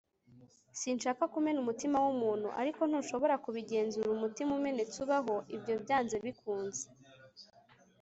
sinshaka 0.79 1.23
kumena 1.33 1.59
umutima 1.63 1.97
w'umuntu, 2.05 2.47
ariko 2.61 2.81
ntushobora 2.89 3.35
kubigenzura 3.43 4.09
umutima 4.17 4.51
umenetse 4.59 4.95
ubaho; 5.05 5.35
ibyo 5.55 5.73
byanze 5.83 6.15
bikunze 6.25 6.85